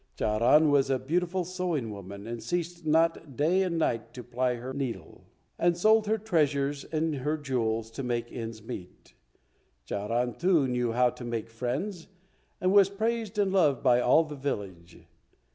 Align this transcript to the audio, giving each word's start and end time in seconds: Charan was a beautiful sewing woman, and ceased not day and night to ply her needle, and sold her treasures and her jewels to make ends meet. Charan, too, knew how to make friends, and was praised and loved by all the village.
Charan 0.17 0.71
was 0.71 0.89
a 0.89 0.97
beautiful 0.97 1.45
sewing 1.45 1.91
woman, 1.91 2.25
and 2.25 2.41
ceased 2.41 2.87
not 2.87 3.35
day 3.35 3.61
and 3.61 3.77
night 3.77 4.15
to 4.15 4.23
ply 4.23 4.55
her 4.55 4.73
needle, 4.73 5.27
and 5.59 5.77
sold 5.77 6.07
her 6.07 6.17
treasures 6.17 6.83
and 6.85 7.17
her 7.17 7.37
jewels 7.37 7.91
to 7.91 8.01
make 8.01 8.31
ends 8.31 8.63
meet. 8.63 9.13
Charan, 9.85 10.33
too, 10.39 10.67
knew 10.67 10.91
how 10.93 11.11
to 11.11 11.23
make 11.23 11.51
friends, 11.51 12.07
and 12.59 12.71
was 12.73 12.89
praised 12.89 13.37
and 13.37 13.51
loved 13.53 13.83
by 13.83 14.01
all 14.01 14.23
the 14.23 14.35
village. 14.35 15.05